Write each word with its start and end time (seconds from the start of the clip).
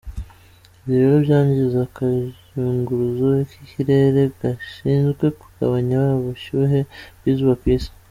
Ibi 0.83 0.95
rero 1.01 1.15
byangiza 1.25 1.77
akayunguruzo 1.87 3.27
k’ikirere 3.49 4.21
gashinzwe 4.39 5.25
kugabanya 5.39 5.97
ubushyuhe 6.19 6.79
bw`izuba 7.17 7.53
ku 7.61 7.65
Isi. 7.75 7.89